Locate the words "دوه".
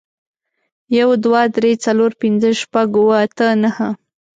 1.23-1.41